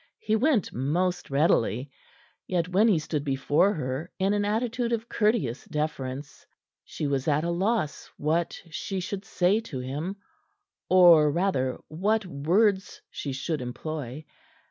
[0.17, 1.91] He went most readily.
[2.47, 6.43] Yet when he stood before her in an attitude of courteous deference,
[6.83, 10.15] she was at a loss what she should say to him,
[10.89, 14.25] or, rather, what words she should employ.